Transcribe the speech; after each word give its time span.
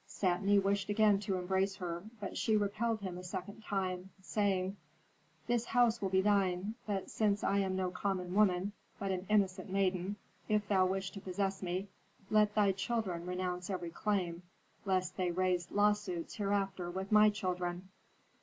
Satni 0.07 0.57
wished 0.59 0.89
again 0.89 1.19
to 1.19 1.35
embrace 1.37 1.75
her, 1.75 2.03
but 2.19 2.35
she 2.35 2.57
repelled 2.57 3.01
him 3.01 3.19
a 3.19 3.23
second 3.23 3.61
time, 3.61 4.09
saying: 4.19 4.75
'This 5.45 5.65
house 5.65 6.01
will 6.01 6.09
be 6.09 6.21
thine. 6.21 6.73
But, 6.87 7.11
since 7.11 7.43
I 7.43 7.59
am 7.59 7.75
no 7.75 7.91
common 7.91 8.33
woman, 8.33 8.71
but 8.97 9.11
an 9.11 9.27
innocent 9.29 9.69
maiden, 9.69 10.15
if 10.49 10.67
thou 10.67 10.87
wish 10.87 11.11
to 11.11 11.21
possess 11.21 11.61
me, 11.61 11.87
let 12.31 12.55
thy 12.55 12.71
children 12.71 13.27
renounce 13.27 13.69
every 13.69 13.91
claim, 13.91 14.41
lest 14.85 15.17
they 15.17 15.29
raise 15.29 15.69
lawsuits 15.69 16.33
hereafter 16.33 16.89
with 16.89 17.11
my 17.11 17.29
children.' 17.29 17.87